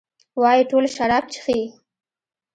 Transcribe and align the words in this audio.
وايي 0.41 0.63
ټول 0.69 0.83
شراب 0.95 1.23
چښي؟ 1.33 1.59